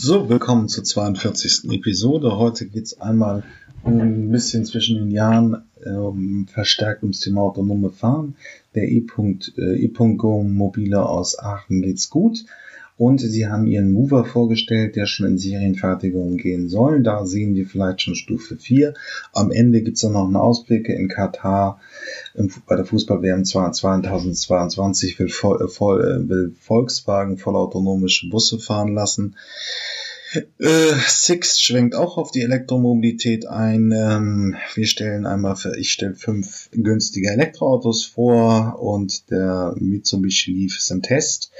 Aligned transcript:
So, 0.00 0.28
willkommen 0.28 0.68
zur 0.68 0.84
42. 0.84 1.72
Episode. 1.72 2.38
Heute 2.38 2.66
geht 2.66 2.84
es 2.84 3.00
einmal 3.00 3.42
ein 3.82 4.30
bisschen 4.30 4.64
zwischen 4.64 4.94
den 4.96 5.10
Jahren 5.10 5.64
ähm, 5.84 6.46
verstärkt 6.48 7.02
ums 7.02 7.18
Thema 7.18 7.40
autonome 7.40 7.90
Fahren. 7.90 8.36
Der 8.76 8.88
E.Go 8.88 10.40
äh, 10.40 10.44
Mobile 10.44 11.04
aus 11.04 11.36
Aachen 11.36 11.82
geht's 11.82 12.10
gut. 12.10 12.44
Und 12.98 13.20
sie 13.20 13.46
haben 13.46 13.66
ihren 13.66 13.92
Mover 13.92 14.24
vorgestellt, 14.24 14.96
der 14.96 15.06
schon 15.06 15.26
in 15.26 15.38
Serienfertigung 15.38 16.36
gehen 16.36 16.68
soll. 16.68 17.02
Da 17.02 17.24
sehen 17.24 17.54
wir 17.54 17.64
vielleicht 17.64 18.02
schon 18.02 18.16
Stufe 18.16 18.56
4. 18.56 18.92
Am 19.32 19.52
Ende 19.52 19.82
gibt's 19.82 20.00
dann 20.00 20.12
noch 20.14 20.26
einen 20.26 20.36
Ausblick 20.36 20.88
in 20.88 21.08
Katar 21.08 21.80
bei 22.66 22.76
der 22.76 22.84
Fußball-WM 22.84 23.44
2022 23.44 25.18
will, 25.18 25.28
voll, 25.28 25.60
äh, 25.60 26.28
will 26.28 26.54
Volkswagen 26.60 27.38
vollautonomische 27.38 28.28
Busse 28.28 28.58
fahren 28.58 28.94
lassen. 28.94 29.36
Äh, 30.34 30.94
Six 31.06 31.60
schwenkt 31.60 31.94
auch 31.94 32.18
auf 32.18 32.30
die 32.30 32.42
Elektromobilität 32.42 33.46
ein. 33.46 33.92
Ähm, 33.92 34.56
wir 34.74 34.86
stellen 34.86 35.26
einmal 35.26 35.56
für, 35.56 35.76
ich 35.78 35.92
stelle 35.92 36.14
fünf 36.14 36.68
günstige 36.72 37.30
Elektroautos 37.30 38.04
vor 38.04 38.78
und 38.80 39.30
der 39.30 39.74
Mitsubishi 39.78 40.52
Leaf 40.52 40.76
ist 40.76 40.90
im 40.90 41.02
Test. 41.02 41.50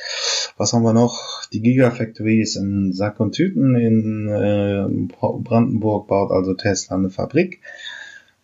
Was 0.57 0.73
haben 0.73 0.83
wir 0.83 0.93
noch? 0.93 1.47
Die 1.53 1.63
Gigafactory 1.63 2.43
ist 2.43 2.57
in 2.57 2.93
Sack 2.93 3.21
und 3.21 3.33
Tüten 3.33 3.75
in 3.75 4.29
äh, 4.29 4.87
Brandenburg, 5.17 6.09
baut 6.09 6.31
also 6.31 6.55
Tesla 6.55 6.97
eine 6.97 7.11
Fabrik. 7.11 7.61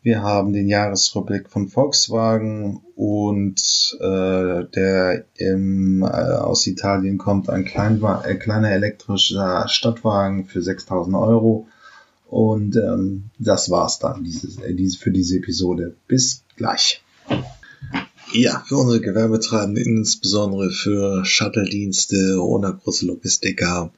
Wir 0.05 0.23
haben 0.23 0.53
den 0.53 0.69
Jahresrückblick 0.69 1.49
von 1.49 1.69
Volkswagen 1.69 2.83
und 2.95 3.97
äh, 4.01 4.65
der 4.75 5.25
im, 5.37 6.03
äh, 6.03 6.07
aus 6.07 6.67
Italien 6.67 7.17
kommt 7.17 7.49
ein 7.49 7.65
Kleinwa 7.65 8.23
äh, 8.23 8.35
kleiner 8.35 8.71
elektrischer 8.71 9.67
Stadtwagen 9.67 10.45
für 10.45 10.61
6000 10.61 11.17
Euro. 11.17 11.69
Und 12.29 12.77
ähm, 12.77 13.31
das 13.39 13.71
war's 13.71 13.99
dann 13.99 14.25
dieses, 14.25 14.59
äh, 14.59 14.75
diese, 14.75 14.99
für 14.99 15.11
diese 15.11 15.39
Episode. 15.39 15.97
Bis 16.07 16.45
gleich. 16.57 17.03
Ja, 18.35 18.63
für 18.67 18.77
unsere 18.77 19.01
Gewerbetreibenden, 19.01 20.01
insbesondere 20.01 20.71
für 20.71 21.25
Shuttle-Dienste 21.25 22.43
oder 22.43 22.75
große 22.75 23.07
Logistiker. 23.07 23.91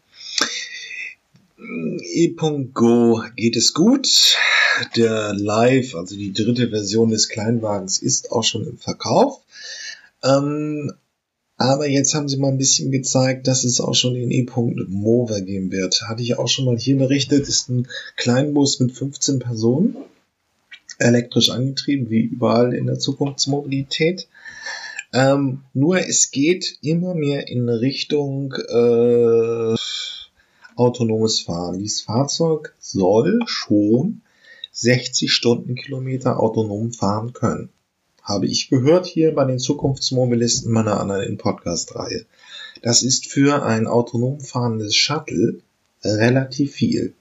E.go 2.14 3.22
geht 3.34 3.56
es 3.56 3.74
gut 3.74 4.36
der 4.96 5.34
Live, 5.34 5.94
also 5.94 6.16
die 6.16 6.32
dritte 6.32 6.68
Version 6.68 7.10
des 7.10 7.28
Kleinwagens, 7.28 7.98
ist 7.98 8.32
auch 8.32 8.44
schon 8.44 8.66
im 8.66 8.78
Verkauf. 8.78 9.40
Ähm, 10.22 10.92
aber 11.58 11.88
jetzt 11.88 12.14
haben 12.14 12.28
sie 12.28 12.36
mal 12.36 12.48
ein 12.48 12.58
bisschen 12.58 12.90
gezeigt, 12.90 13.46
dass 13.46 13.64
es 13.64 13.80
auch 13.80 13.94
schon 13.94 14.14
den 14.14 14.30
E-Punkt 14.30 14.88
Mover 14.88 15.40
geben 15.40 15.70
wird. 15.72 16.02
Hatte 16.06 16.22
ich 16.22 16.38
auch 16.38 16.48
schon 16.48 16.66
mal 16.66 16.76
hier 16.76 16.98
berichtet, 16.98 17.48
ist 17.48 17.70
ein 17.70 17.88
Kleinbus 18.16 18.78
mit 18.80 18.92
15 18.92 19.38
Personen, 19.38 19.96
elektrisch 20.98 21.50
angetrieben, 21.50 22.10
wie 22.10 22.20
überall 22.20 22.74
in 22.74 22.86
der 22.86 22.98
Zukunftsmobilität. 22.98 24.28
Ähm, 25.14 25.62
nur 25.72 25.98
es 25.98 26.30
geht 26.30 26.78
immer 26.82 27.14
mehr 27.14 27.48
in 27.48 27.68
Richtung 27.70 28.52
äh, 28.52 29.74
autonomes 30.76 31.40
Fahren. 31.40 31.78
Dieses 31.78 32.02
Fahrzeug 32.02 32.74
soll 32.80 33.40
schon 33.46 34.20
60 34.76 35.32
Stundenkilometer 35.32 36.38
autonom 36.38 36.92
fahren 36.92 37.32
können. 37.32 37.70
Habe 38.22 38.46
ich 38.46 38.68
gehört 38.68 39.06
hier 39.06 39.34
bei 39.34 39.44
den 39.46 39.58
Zukunftsmobilisten 39.58 40.70
meiner 40.70 41.00
anderen 41.00 41.38
Podcast-Reihe. 41.38 42.26
Das 42.82 43.02
ist 43.02 43.26
für 43.26 43.62
ein 43.64 43.86
autonom 43.86 44.40
fahrendes 44.40 44.94
Shuttle 44.94 45.60
relativ 46.04 46.74
viel. 46.74 47.14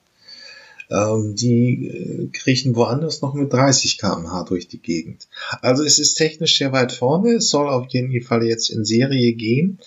Ähm, 0.91 1.35
die 1.35 1.87
äh, 1.87 2.27
kriechen 2.27 2.75
woanders 2.75 3.21
noch 3.21 3.33
mit 3.33 3.51
30 3.53 3.97
km/h 3.97 4.43
durch 4.43 4.67
die 4.67 4.77
Gegend. 4.77 5.27
Also 5.61 5.83
es 5.83 5.97
ist 5.97 6.15
technisch 6.15 6.57
sehr 6.57 6.73
weit 6.73 6.91
vorne. 6.91 7.35
Es 7.35 7.49
soll 7.49 7.69
auf 7.69 7.87
jeden 7.87 8.21
Fall 8.21 8.45
jetzt 8.45 8.69
in 8.69 8.83
Serie 8.83 9.33
gehen 9.33 9.79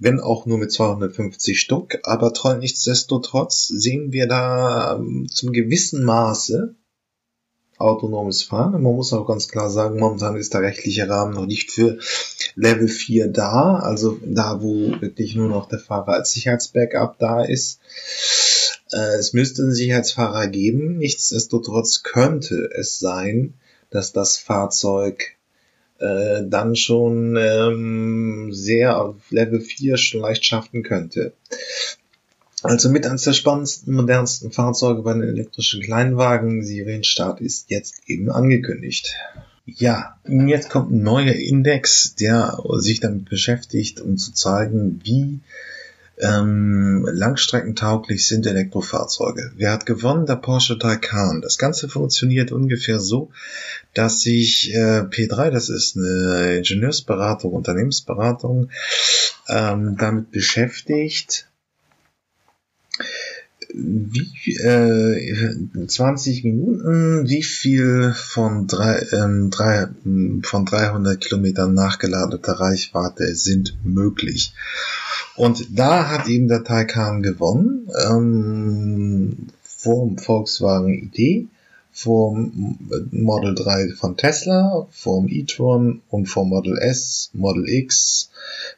wenn 0.00 0.18
auch 0.18 0.46
nur 0.46 0.58
mit 0.58 0.72
250 0.72 1.60
Stück, 1.60 2.00
aber 2.02 2.32
toll, 2.32 2.58
nichtsdestotrotz 2.58 3.68
sehen 3.68 4.12
wir 4.12 4.26
da 4.26 4.96
ähm, 4.96 5.28
zum 5.30 5.52
gewissen 5.52 6.02
Maße 6.02 6.74
autonomes 7.76 8.42
Fahren. 8.42 8.72
man 8.72 8.82
muss 8.82 9.12
auch 9.12 9.26
ganz 9.26 9.48
klar 9.48 9.70
sagen, 9.70 9.98
momentan 9.98 10.36
ist 10.36 10.52
der 10.52 10.62
rechtliche 10.62 11.08
Rahmen 11.08 11.34
noch 11.34 11.46
nicht 11.46 11.70
für 11.70 11.98
Level 12.54 12.88
4 12.88 13.28
da, 13.28 13.76
also 13.76 14.18
da, 14.22 14.62
wo 14.62 15.00
wirklich 15.00 15.34
nur 15.34 15.48
noch 15.48 15.66
der 15.66 15.78
Fahrer 15.78 16.14
als 16.14 16.32
Sicherheitsbackup 16.32 17.18
da 17.18 17.42
ist. 17.42 17.80
Äh, 18.92 19.16
es 19.18 19.32
müsste 19.32 19.62
einen 19.62 19.74
Sicherheitsfahrer 19.74 20.48
geben, 20.48 20.98
nichtsdestotrotz 20.98 22.02
könnte 22.02 22.70
es 22.74 22.98
sein, 22.98 23.54
dass 23.90 24.12
das 24.12 24.36
Fahrzeug 24.36 25.36
äh, 26.00 26.42
dann 26.46 26.76
schon 26.76 27.36
ähm, 27.36 28.52
sehr 28.52 29.00
auf 29.00 29.16
Level 29.30 29.60
4 29.60 29.96
schon 29.96 30.20
leicht 30.20 30.44
schaffen 30.44 30.82
könnte. 30.82 31.32
Also 32.62 32.90
mit 32.90 33.06
eines 33.06 33.22
der 33.22 33.32
spannendsten, 33.32 33.94
modernsten 33.94 34.52
Fahrzeuge 34.52 35.02
bei 35.02 35.14
den 35.14 35.22
elektrischen 35.22 35.82
Kleinwagen. 35.82 36.62
Serienstart 36.62 37.40
ist 37.40 37.70
jetzt 37.70 38.02
eben 38.06 38.30
angekündigt. 38.30 39.14
Ja, 39.64 40.16
jetzt 40.26 40.68
kommt 40.68 40.90
ein 40.90 41.02
neuer 41.02 41.32
Index, 41.32 42.14
der 42.16 42.58
sich 42.78 43.00
damit 43.00 43.30
beschäftigt, 43.30 44.00
um 44.00 44.16
zu 44.16 44.32
zeigen, 44.32 45.00
wie 45.04 45.40
ähm, 46.20 47.08
langstreckentauglich 47.10 48.26
sind 48.26 48.46
Elektrofahrzeuge. 48.46 49.52
Wer 49.56 49.72
hat 49.72 49.86
gewonnen? 49.86 50.26
Der 50.26 50.36
Porsche 50.36 50.78
Taycan. 50.78 51.40
Das 51.40 51.58
Ganze 51.58 51.88
funktioniert 51.88 52.52
ungefähr 52.52 53.00
so, 53.00 53.30
dass 53.94 54.20
sich 54.20 54.74
äh, 54.74 55.00
P3, 55.00 55.50
das 55.50 55.68
ist 55.68 55.96
eine 55.96 56.58
Ingenieursberatung, 56.58 57.52
Unternehmensberatung, 57.52 58.70
ähm, 59.48 59.96
damit 59.98 60.30
beschäftigt, 60.30 61.49
wie 63.74 64.56
äh, 64.56 65.86
20 65.86 66.44
Minuten, 66.44 67.28
wie 67.28 67.42
viel 67.42 68.12
von, 68.14 68.66
drei, 68.66 69.06
ähm, 69.12 69.50
drei, 69.50 69.88
von 70.42 70.64
300 70.64 71.20
Kilometern 71.20 71.74
nachgeladeter 71.74 72.52
Reichweite 72.54 73.34
sind 73.34 73.76
möglich. 73.84 74.52
Und 75.36 75.78
da 75.78 76.08
hat 76.08 76.28
eben 76.28 76.48
der 76.48 76.64
Taycan 76.64 77.22
gewonnen, 77.22 77.88
ähm, 78.08 79.48
vor 79.62 80.10
Volkswagen 80.18 80.92
ID, 80.92 81.48
vor 81.92 82.36
Model 83.10 83.54
3 83.54 83.88
von 83.90 84.16
Tesla, 84.16 84.86
vor 84.90 85.24
e-tron 85.28 86.02
und 86.08 86.26
vor 86.26 86.46
Model 86.46 86.78
S, 86.78 87.30
Model 87.32 87.68
X. 87.68 88.30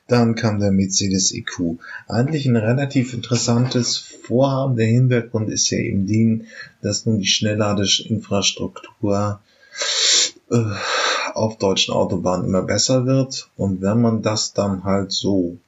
Dann 0.07 0.35
kam 0.35 0.61
der 0.61 0.73
Mercedes 0.73 1.33
EQ. 1.33 1.79
Eigentlich 2.09 2.47
ein 2.47 2.57
relativ 2.57 3.13
interessantes 3.13 4.12
Vorhaben. 4.33 4.77
Der 4.77 4.87
Hintergrund 4.87 5.51
ist 5.51 5.69
ja 5.71 5.79
eben 5.79 6.07
die, 6.07 6.45
dass 6.81 7.05
nun 7.05 7.19
die 7.19 7.27
Schnellladeinfrastruktur 7.27 9.41
äh, 10.51 10.65
auf 11.35 11.59
deutschen 11.59 11.93
Autobahnen 11.93 12.47
immer 12.47 12.63
besser 12.63 13.05
wird. 13.05 13.51
Und 13.57 13.83
wenn 13.83 14.01
man 14.01 14.23
das 14.23 14.55
dann 14.55 14.85
halt 14.85 15.13
so 15.13 15.59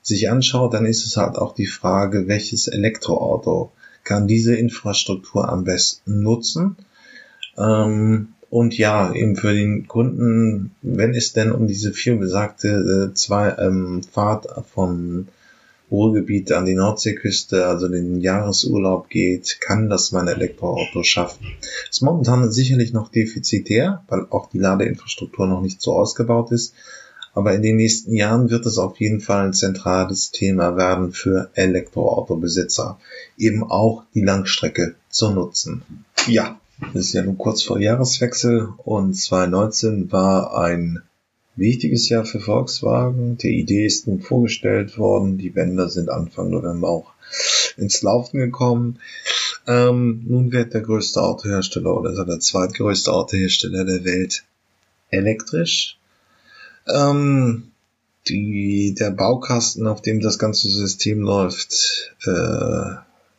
sich 0.00 0.30
anschaut, 0.30 0.72
dann 0.72 0.86
ist 0.86 1.04
es 1.04 1.18
halt 1.18 1.36
auch 1.36 1.54
die 1.54 1.66
Frage, 1.66 2.28
welches 2.28 2.66
Elektroauto 2.66 3.72
kann 4.04 4.26
diese 4.26 4.56
Infrastruktur 4.56 5.46
am 5.46 5.64
besten 5.64 6.22
nutzen. 6.22 6.76
Ähm, 7.58 8.28
und 8.48 8.78
ja, 8.78 9.12
eben 9.12 9.36
für 9.36 9.52
den 9.52 9.86
Kunden, 9.86 10.74
wenn 10.80 11.12
es 11.12 11.34
denn 11.34 11.52
um 11.52 11.66
diese 11.66 11.92
viel 11.92 12.16
besagte 12.16 13.10
äh, 13.10 13.14
zwei, 13.14 13.54
ähm, 13.58 14.02
Fahrt 14.02 14.46
von 14.72 15.28
Ruhrgebiet 15.90 16.52
an 16.52 16.66
die 16.66 16.74
Nordseeküste, 16.74 17.66
also 17.66 17.88
den 17.88 18.20
Jahresurlaub 18.20 19.08
geht, 19.08 19.60
kann 19.60 19.88
das 19.88 20.12
mein 20.12 20.28
Elektroauto 20.28 21.02
schaffen. 21.02 21.46
Ist 21.90 22.02
momentan 22.02 22.50
sicherlich 22.52 22.92
noch 22.92 23.10
defizitär, 23.10 24.04
weil 24.08 24.26
auch 24.30 24.50
die 24.50 24.58
Ladeinfrastruktur 24.58 25.46
noch 25.46 25.62
nicht 25.62 25.80
so 25.80 25.94
ausgebaut 25.94 26.52
ist. 26.52 26.74
Aber 27.34 27.54
in 27.54 27.62
den 27.62 27.76
nächsten 27.76 28.14
Jahren 28.14 28.50
wird 28.50 28.66
es 28.66 28.78
auf 28.78 28.98
jeden 28.98 29.20
Fall 29.20 29.46
ein 29.46 29.52
zentrales 29.52 30.30
Thema 30.30 30.76
werden 30.76 31.12
für 31.12 31.50
Elektroautobesitzer, 31.54 32.98
eben 33.36 33.62
auch 33.62 34.02
die 34.14 34.22
Langstrecke 34.22 34.96
zu 35.08 35.30
nutzen. 35.30 36.04
Ja, 36.26 36.58
es 36.94 37.06
ist 37.06 37.12
ja 37.12 37.22
nun 37.22 37.38
kurz 37.38 37.62
vor 37.62 37.78
Jahreswechsel 37.78 38.68
und 38.78 39.14
2019 39.14 40.10
war 40.12 40.58
ein 40.58 41.02
wichtiges 41.58 42.08
Jahr 42.08 42.24
für 42.24 42.40
Volkswagen. 42.40 43.36
Die 43.38 43.58
Idee 43.58 43.86
ist 43.86 44.06
nun 44.06 44.20
vorgestellt 44.20 44.98
worden. 44.98 45.38
Die 45.38 45.50
Bänder 45.50 45.88
sind 45.88 46.10
Anfang 46.10 46.50
November 46.50 46.88
auch 46.88 47.12
ins 47.76 48.02
Laufen 48.02 48.38
gekommen. 48.38 48.98
Ähm, 49.66 50.24
nun 50.26 50.50
wird 50.52 50.72
der 50.72 50.80
größte 50.80 51.22
Autohersteller 51.22 51.94
oder 51.94 52.24
der 52.24 52.40
zweitgrößte 52.40 53.12
Autohersteller 53.12 53.84
der 53.84 54.04
Welt 54.04 54.44
elektrisch. 55.10 55.98
Ähm, 56.86 57.72
die, 58.28 58.94
der 58.98 59.10
Baukasten, 59.10 59.86
auf 59.86 60.02
dem 60.02 60.20
das 60.20 60.38
ganze 60.38 60.68
System 60.68 61.20
läuft, 61.20 62.14
äh, 62.24 62.96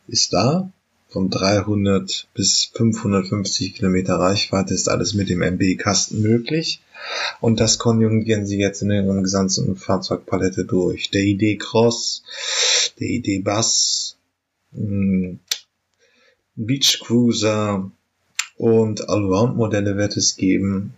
ist 0.08 0.32
da. 0.32 0.70
Von 1.08 1.28
300 1.28 2.28
bis 2.34 2.70
550 2.74 3.74
Kilometer 3.74 4.14
Reichweite 4.14 4.74
ist 4.74 4.88
alles 4.88 5.14
mit 5.14 5.28
dem 5.28 5.42
MB-Kasten 5.42 6.22
möglich. 6.22 6.80
Und 7.40 7.60
das 7.60 7.78
konjugieren 7.78 8.46
sie 8.46 8.58
jetzt 8.58 8.82
in 8.82 8.90
ihrer 8.90 9.22
gesamten 9.22 9.76
Fahrzeugpalette 9.76 10.64
durch. 10.64 11.10
Der 11.10 11.22
ID 11.22 11.60
Cross, 11.60 12.22
der 12.98 13.08
ID 13.08 13.44
Bus, 13.44 14.16
hm, 14.72 15.40
Beach 16.56 17.00
Cruiser 17.04 17.90
und 18.56 19.08
Allround-Modelle 19.08 19.96
wird 19.96 20.16
es 20.16 20.36
geben. 20.36 20.92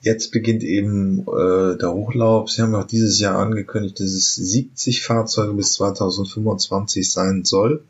Jetzt 0.00 0.32
beginnt 0.32 0.62
eben 0.62 1.20
äh, 1.20 1.76
der 1.76 1.92
Hochlauf. 1.92 2.50
Sie 2.50 2.62
haben 2.62 2.74
auch 2.74 2.86
dieses 2.86 3.20
Jahr 3.20 3.38
angekündigt, 3.38 4.00
dass 4.00 4.10
es 4.10 4.34
70 4.34 5.02
Fahrzeuge 5.02 5.54
bis 5.54 5.74
2025 5.74 7.10
sein 7.10 7.44
soll. 7.44 7.84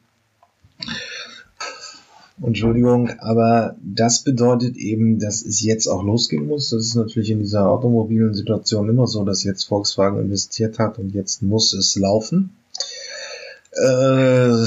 Entschuldigung, 2.42 3.10
aber 3.20 3.76
das 3.80 4.22
bedeutet 4.22 4.76
eben, 4.76 5.20
dass 5.20 5.42
es 5.42 5.62
jetzt 5.62 5.86
auch 5.86 6.02
losgehen 6.02 6.48
muss. 6.48 6.70
Das 6.70 6.84
ist 6.84 6.96
natürlich 6.96 7.30
in 7.30 7.38
dieser 7.38 7.68
automobilen 7.70 8.34
Situation 8.34 8.88
immer 8.88 9.06
so, 9.06 9.24
dass 9.24 9.44
jetzt 9.44 9.64
Volkswagen 9.64 10.18
investiert 10.18 10.78
hat 10.78 10.98
und 10.98 11.14
jetzt 11.14 11.42
muss 11.42 11.72
es 11.72 11.94
laufen. 11.94 12.50
Äh, 13.70 14.66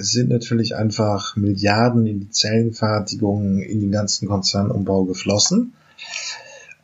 sind 0.00 0.28
natürlich 0.28 0.74
einfach 0.76 1.36
Milliarden 1.36 2.06
in 2.06 2.20
die 2.20 2.30
Zellenfertigung, 2.30 3.60
in 3.60 3.80
den 3.80 3.92
ganzen 3.92 4.28
Konzernumbau 4.28 5.04
geflossen. 5.04 5.74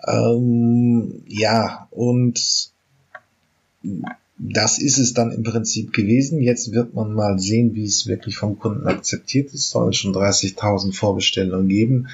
Ähm, 0.07 1.23
ja, 1.27 1.89
und 1.91 2.71
das 4.47 4.79
ist 4.79 4.99
es 4.99 5.15
dann 5.15 5.33
im 5.33 5.43
Prinzip 5.43 5.95
gewesen. 5.95 6.39
Jetzt 6.43 6.73
wird 6.73 6.93
man 6.93 7.15
mal 7.15 7.39
sehen, 7.39 7.75
wie 7.75 7.87
es 7.87 8.07
wirklich 8.07 8.37
vom 8.37 8.59
Kunden 8.59 8.87
akzeptiert 8.87 9.47
ist. 9.47 9.55
Es 9.55 9.71
soll 9.71 9.95
schon 9.95 10.15
30.000 10.15 10.95
Vorbestellungen 10.95 11.69
geben. 11.69 12.09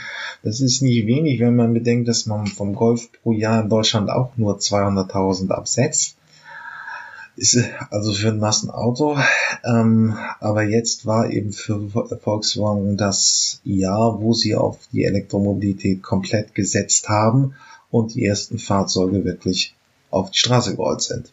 Das 0.44 0.60
ist 0.60 0.80
nicht 0.80 1.08
wenig, 1.08 1.40
wenn 1.40 1.56
man 1.56 1.74
bedenkt, 1.74 2.06
dass 2.06 2.26
man 2.26 2.46
vom 2.46 2.76
Golf 2.76 3.10
pro 3.22 3.32
Jahr 3.32 3.64
in 3.64 3.68
Deutschland 3.68 4.10
auch 4.10 4.36
nur 4.36 4.58
200.000 4.58 5.50
absetzt. 5.50 6.16
Ist 7.34 7.64
also 7.90 8.12
für 8.12 8.28
ein 8.28 8.38
Massenauto. 8.38 9.18
Ähm, 9.64 10.16
aber 10.38 10.62
jetzt 10.62 11.06
war 11.06 11.30
eben 11.30 11.52
für 11.52 11.88
Volkswagen 12.22 12.96
das 12.96 13.60
Jahr, 13.64 14.22
wo 14.22 14.34
sie 14.34 14.54
auf 14.54 14.78
die 14.92 15.02
Elektromobilität 15.02 16.04
komplett 16.04 16.54
gesetzt 16.54 17.08
haben 17.08 17.56
und 17.90 18.14
die 18.14 18.24
ersten 18.24 18.60
Fahrzeuge 18.60 19.24
wirklich 19.24 19.74
auf 20.12 20.30
die 20.30 20.38
Straße 20.38 20.76
gerollt 20.76 21.02
sind. 21.02 21.32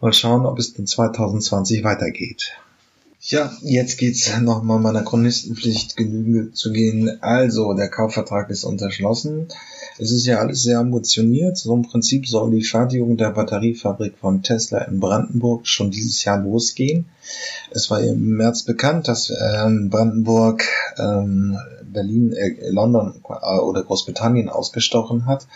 Mal 0.00 0.12
schauen, 0.12 0.46
ob 0.46 0.58
es 0.58 0.70
in 0.70 0.86
2020 0.86 1.84
weitergeht. 1.84 2.52
Ja, 3.26 3.50
jetzt 3.62 3.96
geht's 3.96 4.38
nochmal 4.40 4.78
meiner 4.80 5.02
Chronistenpflicht 5.02 5.96
Genüge 5.96 6.52
zu 6.52 6.72
gehen. 6.72 7.22
Also, 7.22 7.72
der 7.72 7.88
Kaufvertrag 7.88 8.50
ist 8.50 8.64
unterschlossen. 8.64 9.48
Es 9.98 10.10
ist 10.10 10.26
ja 10.26 10.40
alles 10.40 10.62
sehr 10.62 10.78
ambitioniert. 10.78 11.56
So 11.56 11.74
im 11.74 11.82
Prinzip 11.82 12.28
soll 12.28 12.50
die 12.50 12.64
Fertigung 12.64 13.16
der 13.16 13.30
Batteriefabrik 13.30 14.18
von 14.20 14.42
Tesla 14.42 14.82
in 14.82 15.00
Brandenburg 15.00 15.66
schon 15.66 15.90
dieses 15.90 16.22
Jahr 16.24 16.38
losgehen. 16.38 17.06
Es 17.70 17.90
war 17.90 18.00
im 18.00 18.36
März 18.36 18.64
bekannt, 18.64 19.08
dass 19.08 19.30
ähm, 19.30 19.88
Brandenburg 19.88 20.64
ähm, 20.98 21.56
Berlin, 21.82 22.34
äh, 22.34 22.68
London 22.68 23.22
äh, 23.26 23.58
oder 23.58 23.84
Großbritannien 23.84 24.50
ausgestochen 24.50 25.24
hat 25.24 25.46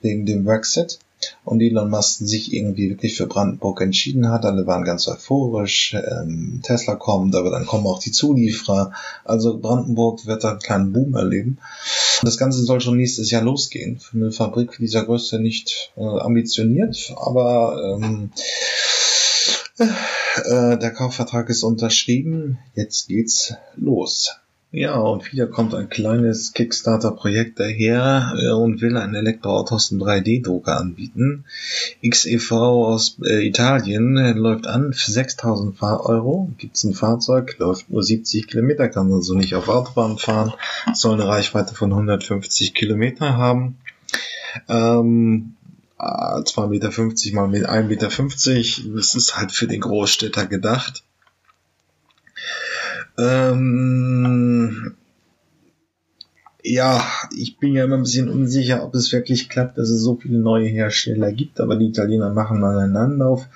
wegen 0.00 0.24
dem 0.24 0.44
Brexit 0.44 0.98
und 1.44 1.60
Elon 1.60 1.90
Musk 1.90 2.20
sich 2.20 2.52
irgendwie 2.52 2.90
wirklich 2.90 3.16
für 3.16 3.26
Brandenburg 3.26 3.80
entschieden 3.80 4.28
hat. 4.28 4.44
Alle 4.44 4.66
waren 4.66 4.84
ganz 4.84 5.08
euphorisch. 5.08 5.94
Ähm, 5.94 6.60
Tesla 6.62 6.94
kommt, 6.94 7.34
aber 7.34 7.50
dann 7.50 7.66
kommen 7.66 7.86
auch 7.86 7.98
die 7.98 8.12
Zulieferer. 8.12 8.92
Also 9.24 9.58
Brandenburg 9.58 10.26
wird 10.26 10.44
da 10.44 10.50
einen 10.50 10.58
kleinen 10.60 10.92
Boom 10.92 11.14
erleben. 11.14 11.58
Das 12.22 12.38
Ganze 12.38 12.62
soll 12.62 12.80
schon 12.80 12.96
nächstes 12.96 13.30
Jahr 13.30 13.42
losgehen. 13.42 13.98
Für 13.98 14.16
eine 14.16 14.32
Fabrik 14.32 14.76
dieser 14.78 15.04
Größe 15.04 15.38
nicht 15.38 15.92
äh, 15.96 16.02
ambitioniert, 16.02 17.14
aber 17.16 17.98
ähm, 18.00 18.30
äh, 19.78 20.78
der 20.78 20.92
Kaufvertrag 20.92 21.48
ist 21.48 21.62
unterschrieben. 21.62 22.58
Jetzt 22.74 23.08
geht's 23.08 23.54
los. 23.76 24.36
Ja, 24.74 24.94
und 24.94 25.30
wieder 25.30 25.48
kommt 25.48 25.74
ein 25.74 25.90
kleines 25.90 26.54
Kickstarter-Projekt 26.54 27.60
daher 27.60 28.34
äh, 28.38 28.52
und 28.52 28.80
will 28.80 28.96
ein 28.96 29.14
Elektroauto 29.14 29.74
aus 29.74 29.90
dem 29.90 30.02
3D-Drucker 30.02 30.78
anbieten. 30.78 31.44
XEV 32.02 32.52
aus 32.52 33.18
äh, 33.22 33.46
Italien 33.46 34.16
äh, 34.16 34.32
läuft 34.32 34.66
an 34.66 34.94
für 34.94 35.10
6000 35.10 35.80
Euro. 35.82 36.50
Gibt's 36.56 36.84
ein 36.84 36.94
Fahrzeug, 36.94 37.56
läuft 37.58 37.90
nur 37.90 38.02
70 38.02 38.48
Kilometer, 38.48 38.88
kann 38.88 39.12
also 39.12 39.34
nicht 39.34 39.54
auf 39.56 39.68
Autobahn 39.68 40.16
fahren, 40.16 40.54
soll 40.94 41.20
eine 41.20 41.28
Reichweite 41.28 41.74
von 41.74 41.90
150 41.90 42.72
Kilometer 42.72 43.36
haben. 43.36 43.76
Ähm, 44.70 45.54
2,50 45.98 46.68
Meter 46.68 47.36
mal 47.36 47.48
mit 47.48 47.68
1,50 47.68 47.88
Meter. 47.88 48.96
Das 48.96 49.14
ist 49.14 49.36
halt 49.36 49.52
für 49.52 49.66
den 49.66 49.82
Großstädter 49.82 50.46
gedacht. 50.46 51.04
Ähm, 53.18 54.94
ja, 56.62 57.04
ich 57.36 57.58
bin 57.58 57.74
ja 57.74 57.84
immer 57.84 57.96
ein 57.96 58.04
bisschen 58.04 58.28
unsicher, 58.28 58.84
ob 58.84 58.94
es 58.94 59.12
wirklich 59.12 59.48
klappt, 59.48 59.78
dass 59.78 59.90
es 59.90 60.02
so 60.02 60.14
viele 60.16 60.38
neue 60.38 60.68
Hersteller 60.68 61.32
gibt, 61.32 61.58
aber 61.60 61.74
die 61.76 61.88
Italiener 61.88 62.30
machen 62.30 62.60
mal 62.60 62.78
einen 62.78 62.96
Anlauf. 62.96 63.48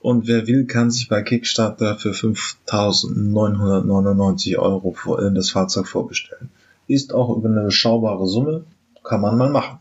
Und 0.00 0.26
wer 0.26 0.46
will, 0.46 0.64
kann 0.66 0.90
sich 0.90 1.08
bei 1.08 1.22
Kickstarter 1.22 1.96
für 1.96 2.10
5.999 2.10 4.56
Euro 4.56 4.96
das 5.30 5.50
Fahrzeug 5.50 5.86
vorbestellen. 5.86 6.50
Ist 6.88 7.14
auch 7.14 7.36
über 7.36 7.48
eine 7.48 7.62
beschaubare 7.64 8.26
Summe, 8.26 8.64
kann 9.04 9.20
man 9.20 9.38
mal 9.38 9.50
machen. 9.50 9.78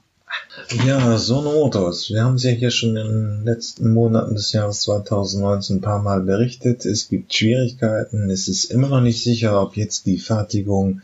Ja, 0.74 1.18
Sono 1.18 1.52
Motors. 1.52 2.10
Wir 2.10 2.24
haben 2.24 2.36
es 2.36 2.44
ja 2.44 2.52
hier 2.52 2.72
schon 2.72 2.96
in 2.96 3.08
den 3.08 3.44
letzten 3.44 3.92
Monaten 3.92 4.36
des 4.36 4.54
Jahres 4.54 4.80
2019 4.82 5.78
ein 5.78 5.82
paar 5.82 6.02
Mal 6.02 6.22
berichtet. 6.22 6.86
Es 6.86 7.10
gibt 7.10 7.34
Schwierigkeiten. 7.34 8.30
Es 8.30 8.48
ist 8.48 8.72
immer 8.72 8.88
noch 8.88 9.02
nicht 9.02 9.22
sicher, 9.22 9.62
ob 9.62 9.76
jetzt 9.76 10.06
die 10.06 10.18
Fertigung 10.18 11.02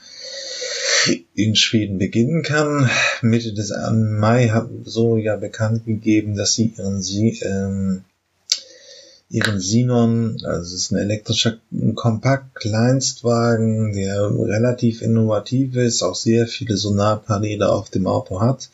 in 1.35 1.57
Schweden 1.57 1.97
beginnen 1.97 2.43
kann. 2.43 2.89
Mitte 3.21 3.51
des 3.51 3.73
Mai 3.91 4.47
hat 4.47 4.69
so 4.85 5.17
ja 5.17 5.35
bekannt 5.35 5.85
gegeben, 5.85 6.37
dass 6.37 6.53
sie 6.53 6.73
ihren, 6.77 7.03
ähm, 7.41 8.05
ihren 9.29 9.59
Sinon, 9.59 10.37
also 10.45 10.61
es 10.61 10.83
ist 10.83 10.91
ein 10.91 10.99
elektrischer 10.99 11.57
Kompakt-Kleinstwagen, 11.93 13.91
der 13.91 14.31
relativ 14.31 15.01
innovativ 15.01 15.75
ist, 15.75 16.03
auch 16.03 16.15
sehr 16.15 16.47
viele 16.47 16.77
Solarpaneele 16.77 17.67
auf 17.67 17.89
dem 17.89 18.07
Auto 18.07 18.39
hat 18.39 18.69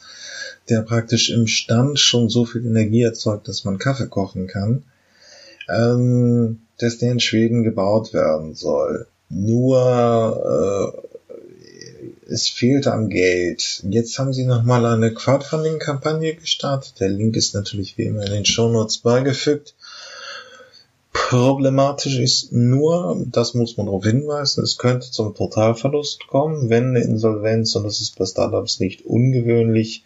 der 0.70 0.82
praktisch 0.82 1.29
im 1.29 1.48
Stand 1.48 2.00
schon 2.00 2.29
so 2.29 2.46
viel 2.46 2.65
Energie 2.65 3.01
erzeugt, 3.01 3.48
dass 3.48 3.65
man 3.65 3.79
Kaffee 3.79 4.08
kochen 4.08 4.48
kann, 4.48 4.84
ähm, 5.70 6.62
dass 6.77 6.98
der 6.98 7.12
in 7.12 7.20
Schweden 7.20 7.63
gebaut 7.63 8.13
werden 8.13 8.55
soll. 8.55 9.08
Nur 9.29 10.96
äh, 10.96 12.32
es 12.32 12.48
fehlt 12.48 12.88
am 12.88 13.10
Geld. 13.10 13.84
Jetzt 13.89 14.17
haben 14.17 14.34
sie 14.34 14.46
nochmal 14.46 14.86
eine 14.86 15.13
Crowdfunding-Kampagne 15.13 16.36
gestartet. 16.36 17.00
Der 17.00 17.10
Link 17.10 17.36
ist 17.36 17.53
natürlich 17.53 17.98
wie 17.98 18.03
immer 18.05 18.25
in 18.25 18.32
den 18.32 18.46
Shownotes 18.46 19.00
beigefügt. 19.00 19.75
Problematisch 21.13 22.17
ist 22.17 22.51
nur, 22.51 23.24
das 23.27 23.53
muss 23.53 23.77
man 23.77 23.86
darauf 23.86 24.03
hinweisen, 24.03 24.63
es 24.63 24.79
könnte 24.79 25.12
zum 25.12 25.36
Totalverlust 25.36 26.27
kommen, 26.27 26.70
wenn 26.70 26.89
eine 26.89 27.03
Insolvenz, 27.03 27.75
und 27.75 27.84
das 27.84 28.01
ist 28.01 28.17
bei 28.17 28.25
Startups 28.25 28.79
nicht 28.79 29.05
ungewöhnlich, 29.05 30.05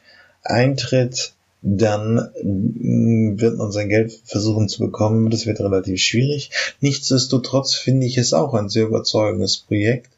eintritt, 0.49 1.33
dann 1.61 2.29
mm, 2.43 3.39
wird 3.39 3.57
man 3.57 3.71
sein 3.71 3.89
Geld 3.89 4.19
versuchen 4.25 4.69
zu 4.69 4.79
bekommen. 4.79 5.29
Das 5.29 5.45
wird 5.45 5.59
relativ 5.59 6.01
schwierig. 6.01 6.51
Nichtsdestotrotz 6.81 7.75
finde 7.75 8.05
ich 8.05 8.17
es 8.17 8.33
auch 8.33 8.53
ein 8.53 8.69
sehr 8.69 8.85
überzeugendes 8.85 9.57
Projekt. 9.57 10.11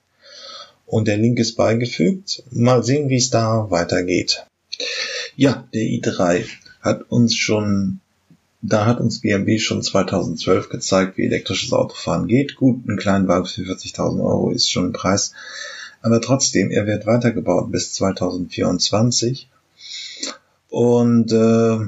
Und 0.85 1.07
der 1.07 1.17
Link 1.17 1.39
ist 1.39 1.55
beigefügt. 1.55 2.43
Mal 2.51 2.83
sehen, 2.83 3.09
wie 3.09 3.17
es 3.17 3.29
da 3.29 3.69
weitergeht. 3.69 4.45
Ja, 5.35 5.67
der 5.73 5.83
i3 5.83 6.45
hat 6.81 7.09
uns 7.09 7.35
schon, 7.35 7.99
da 8.61 8.85
hat 8.85 8.99
uns 8.99 9.21
BMW 9.21 9.59
schon 9.59 9.83
2012 9.83 10.69
gezeigt, 10.69 11.17
wie 11.17 11.25
elektrisches 11.25 11.73
Autofahren 11.73 12.27
geht. 12.27 12.55
Gut, 12.55 12.87
ein 12.87 12.97
Kleinwagen 12.97 13.45
für 13.45 13.61
40.000 13.61 14.23
Euro 14.23 14.49
ist 14.49 14.69
schon 14.69 14.87
ein 14.87 14.93
Preis. 14.93 15.33
Aber 16.01 16.21
trotzdem, 16.21 16.71
er 16.71 16.87
wird 16.87 17.05
weitergebaut 17.05 17.71
bis 17.71 17.93
2024 17.93 19.49
und 20.69 21.31
äh, 21.31 21.79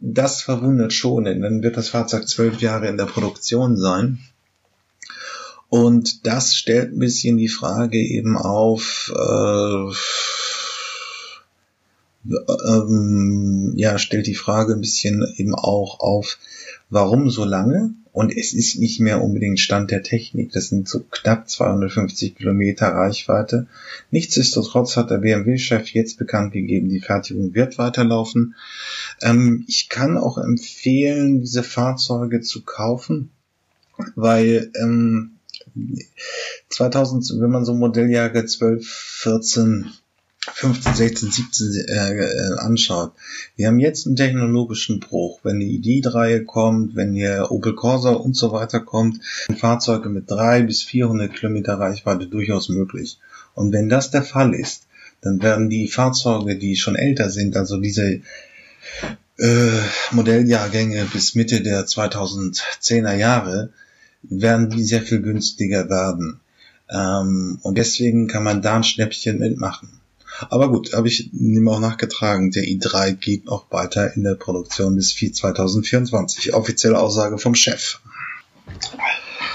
das 0.00 0.42
verwundert 0.42 0.92
schon, 0.92 1.24
denn 1.24 1.42
dann 1.42 1.62
wird 1.62 1.76
das 1.76 1.88
Fahrzeug 1.88 2.28
zwölf 2.28 2.60
Jahre 2.60 2.88
in 2.88 2.96
der 2.96 3.06
Produktion 3.06 3.76
sein. 3.76 4.18
Und 5.68 6.26
das 6.26 6.54
stellt 6.54 6.92
ein 6.92 6.98
bisschen 6.98 7.38
die 7.38 7.48
Frage 7.48 7.98
eben 7.98 8.36
auf, 8.36 9.10
äh, 9.16 9.92
ähm, 12.68 13.72
ja, 13.76 13.98
stellt 13.98 14.26
die 14.26 14.34
Frage 14.34 14.74
ein 14.74 14.80
bisschen 14.80 15.26
eben 15.36 15.54
auch 15.54 16.00
auf, 16.00 16.38
warum 16.90 17.30
so 17.30 17.44
lange? 17.44 17.94
Und 18.12 18.36
es 18.36 18.52
ist 18.52 18.78
nicht 18.78 19.00
mehr 19.00 19.22
unbedingt 19.22 19.58
Stand 19.58 19.90
der 19.90 20.02
Technik. 20.02 20.52
Das 20.52 20.68
sind 20.68 20.86
so 20.86 21.00
knapp 21.00 21.48
250 21.48 22.36
Kilometer 22.36 22.88
Reichweite. 22.88 23.66
Nichtsdestotrotz 24.10 24.96
hat 24.96 25.10
der 25.10 25.18
BMW-Chef 25.18 25.88
jetzt 25.88 26.18
bekannt 26.18 26.52
gegeben, 26.52 26.90
die 26.90 27.00
Fertigung 27.00 27.54
wird 27.54 27.78
weiterlaufen. 27.78 28.54
Ähm, 29.22 29.64
ich 29.66 29.88
kann 29.88 30.18
auch 30.18 30.36
empfehlen, 30.36 31.40
diese 31.40 31.62
Fahrzeuge 31.62 32.42
zu 32.42 32.62
kaufen, 32.62 33.30
weil 34.14 34.70
ähm, 34.78 35.30
2000, 36.68 37.40
wenn 37.40 37.50
man 37.50 37.64
so 37.64 37.74
Modelljahre 37.74 38.44
12, 38.44 38.86
14, 38.86 39.90
15, 40.50 40.94
16, 40.94 41.30
17 41.30 41.84
äh, 41.86 42.18
äh, 42.18 42.58
anschaut. 42.58 43.12
Wir 43.54 43.68
haben 43.68 43.78
jetzt 43.78 44.06
einen 44.06 44.16
technologischen 44.16 44.98
Bruch. 44.98 45.38
Wenn 45.44 45.60
die 45.60 45.76
ID-Reihe 45.76 46.44
kommt, 46.44 46.96
wenn 46.96 47.14
hier 47.14 47.46
Opel 47.50 47.74
Corsa 47.74 48.10
und 48.10 48.36
so 48.36 48.50
weiter 48.52 48.80
kommt, 48.80 49.20
sind 49.46 49.60
Fahrzeuge 49.60 50.08
mit 50.08 50.28
drei 50.28 50.62
bis 50.62 50.82
400 50.82 51.32
Kilometer 51.32 51.74
Reichweite 51.78 52.26
durchaus 52.26 52.68
möglich. 52.68 53.18
Und 53.54 53.72
wenn 53.72 53.88
das 53.88 54.10
der 54.10 54.24
Fall 54.24 54.54
ist, 54.54 54.88
dann 55.20 55.40
werden 55.42 55.70
die 55.70 55.86
Fahrzeuge, 55.86 56.58
die 56.58 56.74
schon 56.74 56.96
älter 56.96 57.30
sind, 57.30 57.56
also 57.56 57.78
diese 57.78 58.20
äh, 59.38 59.80
Modelljahrgänge 60.10 61.06
bis 61.12 61.36
Mitte 61.36 61.60
der 61.62 61.86
2010er 61.86 63.14
Jahre, 63.14 63.70
werden 64.22 64.70
die 64.70 64.82
sehr 64.82 65.02
viel 65.02 65.22
günstiger 65.22 65.88
werden. 65.88 66.40
Ähm, 66.90 67.60
und 67.62 67.78
deswegen 67.78 68.26
kann 68.26 68.42
man 68.42 68.60
da 68.60 68.76
ein 68.76 68.84
Schnäppchen 68.84 69.38
mitmachen. 69.38 70.01
Aber 70.50 70.70
gut, 70.70 70.92
habe 70.92 71.08
ich 71.08 71.32
ihm 71.32 71.68
auch 71.68 71.80
nachgetragen. 71.80 72.50
Der 72.50 72.64
i3 72.64 73.14
geht 73.14 73.46
noch 73.46 73.70
weiter 73.70 74.14
in 74.14 74.24
der 74.24 74.34
Produktion 74.34 74.96
bis 74.96 75.14
2024. 75.14 76.54
Offizielle 76.54 76.98
Aussage 76.98 77.38
vom 77.38 77.54
Chef. 77.54 78.00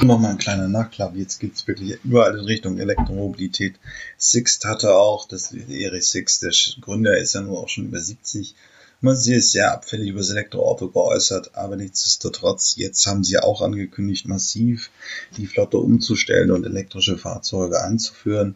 Nochmal 0.01 0.31
ein 0.31 0.37
kleiner 0.37 0.67
Nachklapp. 0.67 1.15
Jetzt 1.15 1.39
geht's 1.39 1.67
wirklich 1.67 1.97
überall 2.03 2.37
in 2.37 2.45
Richtung 2.45 2.77
Elektromobilität. 2.79 3.75
Sixt 4.17 4.65
hatte 4.65 4.95
auch, 4.95 5.27
das 5.27 5.51
Erich 5.51 6.07
Sixt, 6.07 6.43
der 6.43 6.51
Gründer, 6.81 7.17
ist 7.17 7.33
ja 7.33 7.41
nur 7.41 7.59
auch 7.59 7.69
schon 7.69 7.85
über 7.85 7.99
70 7.99 8.55
man 8.99 9.15
sie 9.15 9.35
ist 9.35 9.51
sehr 9.51 9.73
abfällig 9.73 10.09
über 10.09 10.19
das 10.19 10.31
Elektroauto 10.31 10.89
geäußert, 10.89 11.55
aber 11.55 11.75
nichtsdestotrotz, 11.75 12.75
jetzt 12.77 13.05
haben 13.05 13.23
sie 13.23 13.37
auch 13.37 13.61
angekündigt, 13.61 14.27
massiv 14.27 14.89
die 15.37 15.45
Flotte 15.45 15.77
umzustellen 15.77 16.49
und 16.49 16.65
elektrische 16.65 17.17
Fahrzeuge 17.17 17.79
einzuführen. 17.79 18.55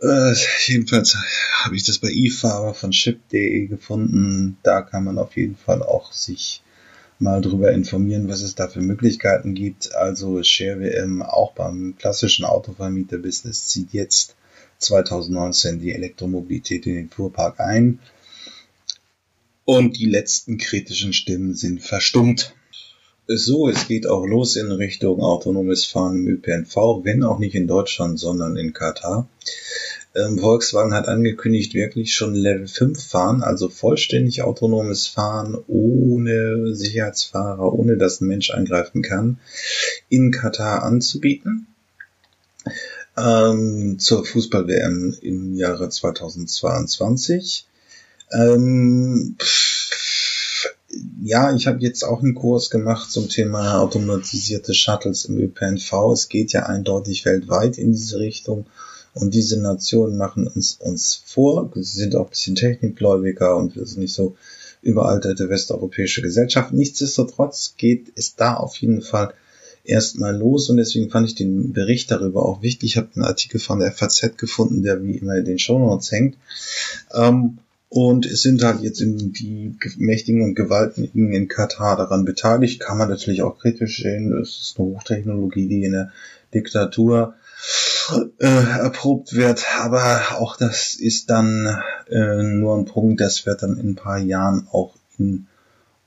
Äh, 0.00 0.34
jedenfalls 0.66 1.16
habe 1.62 1.76
ich 1.76 1.84
das 1.84 1.98
bei 1.98 2.08
eFahrer 2.08 2.74
von 2.74 2.92
ship.de 2.92 3.66
gefunden. 3.66 4.58
Da 4.62 4.82
kann 4.82 5.04
man 5.04 5.18
auf 5.18 5.36
jeden 5.36 5.56
Fall 5.56 5.82
auch 5.82 6.12
sich 6.12 6.62
mal 7.18 7.40
drüber 7.40 7.72
informieren, 7.72 8.28
was 8.28 8.42
es 8.42 8.54
da 8.54 8.68
für 8.68 8.80
Möglichkeiten 8.80 9.54
gibt. 9.54 9.94
Also 9.94 10.42
ShareWM 10.42 11.22
auch 11.22 11.52
beim 11.52 11.94
klassischen 11.98 12.44
Autovermieter-Business 12.44 13.68
zieht 13.68 13.92
jetzt 13.92 14.36
2019 14.78 15.80
die 15.80 15.92
Elektromobilität 15.92 16.86
in 16.86 16.94
den 16.94 17.10
Fuhrpark 17.10 17.60
ein. 17.60 18.00
Und 19.64 19.98
die 19.98 20.06
letzten 20.06 20.58
kritischen 20.58 21.12
Stimmen 21.12 21.54
sind 21.54 21.82
verstummt. 21.82 22.54
So, 23.26 23.68
es 23.68 23.88
geht 23.88 24.06
auch 24.06 24.26
los 24.26 24.54
in 24.56 24.70
Richtung 24.70 25.22
autonomes 25.22 25.86
Fahren 25.86 26.16
im 26.16 26.28
ÖPNV, 26.28 27.04
wenn 27.04 27.22
auch 27.22 27.38
nicht 27.38 27.54
in 27.54 27.66
Deutschland, 27.66 28.20
sondern 28.20 28.58
in 28.58 28.74
Katar. 28.74 29.26
Ähm, 30.14 30.38
Volkswagen 30.38 30.92
hat 30.92 31.08
angekündigt, 31.08 31.72
wirklich 31.72 32.14
schon 32.14 32.34
Level 32.34 32.68
5 32.68 33.02
fahren, 33.02 33.42
also 33.42 33.70
vollständig 33.70 34.42
autonomes 34.42 35.06
Fahren 35.06 35.56
ohne 35.68 36.74
Sicherheitsfahrer, 36.74 37.72
ohne 37.72 37.96
dass 37.96 38.20
ein 38.20 38.28
Mensch 38.28 38.50
eingreifen 38.50 39.00
kann, 39.00 39.38
in 40.10 40.30
Katar 40.30 40.82
anzubieten. 40.82 41.66
Ähm, 43.16 43.98
zur 43.98 44.26
Fußball-WM 44.26 45.16
im 45.22 45.54
Jahre 45.56 45.88
2022. 45.88 47.66
Ähm, 48.32 49.36
ja, 51.22 51.54
ich 51.54 51.66
habe 51.66 51.80
jetzt 51.80 52.04
auch 52.04 52.22
einen 52.22 52.34
Kurs 52.34 52.70
gemacht 52.70 53.10
zum 53.10 53.28
Thema 53.28 53.80
automatisierte 53.80 54.74
Shuttles 54.74 55.24
im 55.24 55.38
ÖPNV. 55.38 55.92
Es 56.12 56.28
geht 56.28 56.52
ja 56.52 56.66
eindeutig 56.66 57.24
weltweit 57.24 57.78
in 57.78 57.92
diese 57.92 58.18
Richtung. 58.18 58.66
Und 59.14 59.32
diese 59.32 59.60
Nationen 59.60 60.16
machen 60.16 60.48
uns, 60.48 60.76
uns 60.80 61.22
vor. 61.24 61.70
Sie 61.74 61.82
sind 61.82 62.16
auch 62.16 62.24
ein 62.24 62.30
bisschen 62.30 62.56
technikgläubiger 62.56 63.56
und 63.56 63.76
wir 63.76 63.86
sind 63.86 64.00
nicht 64.00 64.14
so 64.14 64.36
überalterte 64.82 65.48
westeuropäische 65.48 66.20
Gesellschaft. 66.20 66.72
Nichtsdestotrotz 66.72 67.74
geht 67.76 68.12
es 68.16 68.34
da 68.34 68.54
auf 68.54 68.76
jeden 68.76 69.02
Fall 69.02 69.32
erstmal 69.84 70.36
los 70.36 70.68
und 70.68 70.78
deswegen 70.78 71.10
fand 71.10 71.28
ich 71.28 71.34
den 71.34 71.72
Bericht 71.72 72.10
darüber 72.10 72.44
auch 72.44 72.62
wichtig. 72.62 72.90
Ich 72.90 72.96
habe 72.96 73.10
einen 73.14 73.24
Artikel 73.24 73.60
von 73.60 73.78
der 73.78 73.92
FAZ 73.92 74.36
gefunden, 74.36 74.82
der 74.82 75.02
wie 75.02 75.16
immer 75.16 75.36
in 75.36 75.44
den 75.44 75.58
Show 75.58 75.78
Notes 75.78 76.10
hängt. 76.10 76.36
Ähm, 77.14 77.58
und 77.94 78.26
es 78.26 78.42
sind 78.42 78.64
halt 78.64 78.80
jetzt 78.80 78.98
die 78.98 79.78
Mächtigen 79.98 80.42
und 80.42 80.56
Gewaltigen 80.56 81.32
in 81.32 81.46
Katar 81.46 81.96
daran 81.96 82.24
beteiligt. 82.24 82.80
Kann 82.80 82.98
man 82.98 83.08
natürlich 83.08 83.42
auch 83.42 83.56
kritisch 83.60 84.02
sehen. 84.02 84.36
Es 84.36 84.60
ist 84.60 84.74
eine 84.80 84.88
Hochtechnologie, 84.88 85.68
die 85.68 85.84
in 85.84 85.92
der 85.92 86.10
Diktatur 86.52 87.34
äh, 88.40 88.46
erprobt 88.46 89.36
wird. 89.36 89.64
Aber 89.78 90.22
auch 90.40 90.56
das 90.56 90.94
ist 90.94 91.30
dann 91.30 91.80
äh, 92.10 92.42
nur 92.42 92.76
ein 92.76 92.86
Punkt, 92.86 93.20
das 93.20 93.46
wird 93.46 93.62
dann 93.62 93.78
in 93.78 93.90
ein 93.90 93.94
paar 93.94 94.18
Jahren 94.18 94.66
auch 94.72 94.96
in 95.16 95.46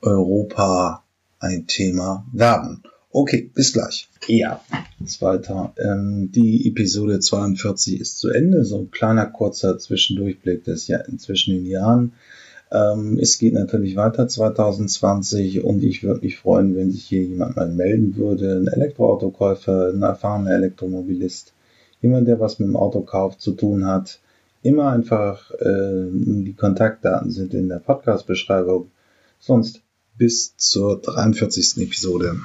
Europa 0.01 1.06
ein 1.39 1.67
Thema 1.67 2.25
werden. 2.34 2.84
Okay, 3.09 3.49
bis 3.53 3.73
gleich. 3.73 4.09
Ja, 4.27 4.61
zweiter. 5.05 5.73
Ähm, 5.77 6.29
die 6.31 6.67
Episode 6.67 7.19
42 7.19 7.99
ist 8.01 8.19
zu 8.19 8.29
Ende. 8.29 8.65
So 8.65 8.79
ein 8.79 8.91
kleiner 8.91 9.25
kurzer 9.25 9.79
Zwischendurchblick 9.79 10.65
des 10.65 10.87
Jahr 10.87 11.03
zwischen 11.17 11.55
den 11.55 11.65
Jahren. 11.65 12.13
Ähm, 12.69 13.17
es 13.19 13.37
geht 13.37 13.53
natürlich 13.53 13.95
weiter 13.95 14.27
2020 14.27 15.63
und 15.63 15.83
ich 15.83 16.03
würde 16.03 16.25
mich 16.25 16.37
freuen, 16.37 16.75
wenn 16.75 16.91
sich 16.91 17.05
hier 17.05 17.23
jemand 17.23 17.55
mal 17.55 17.69
melden 17.69 18.17
würde. 18.17 18.57
Ein 18.57 18.67
Elektroautokäufer, 18.67 19.93
ein 19.93 20.01
erfahrener 20.01 20.51
Elektromobilist, 20.51 21.53
jemand, 22.01 22.27
der 22.27 22.41
was 22.41 22.59
mit 22.59 22.67
dem 22.67 22.75
Autokauf 22.75 23.37
zu 23.37 23.53
tun 23.53 23.85
hat. 23.85 24.19
Immer 24.63 24.91
einfach, 24.91 25.51
äh, 25.51 26.07
die 26.11 26.55
Kontaktdaten 26.57 27.31
sind 27.31 27.53
in 27.53 27.69
der 27.69 27.79
Podcast-Beschreibung. 27.79 28.91
Sonst 29.39 29.81
bis 30.17 30.57
zur 30.57 30.99
43. 31.01 31.77
Episode. 31.77 32.35